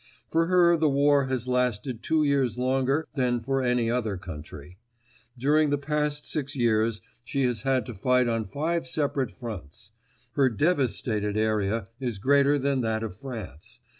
For 0.31 0.47
her 0.47 0.77
the 0.77 0.89
war 0.89 1.27
has 1.27 1.47
lasted 1.47 2.01
two 2.01 2.23
years 2.23 2.57
longer 2.57 3.07
than 3.13 3.39
for 3.39 3.61
any 3.61 3.91
other 3.91 4.17
country. 4.17 4.79
During 5.37 5.69
the 5.69 5.77
past 5.77 6.25
six 6.25 6.55
years 6.55 7.01
she 7.23 7.43
has 7.43 7.61
had 7.61 7.85
to 7.85 7.93
fight 7.93 8.27
on 8.27 8.45
five 8.45 8.87
separate 8.87 9.31
fronts. 9.31 9.91
Her 10.31 10.49
devastated 10.49 11.37
area 11.37 11.85
is 11.99 12.17
greater 12.17 12.57
than 12.57 12.81
that 12.81 13.03
of 13.03 13.15
France. 13.15 13.79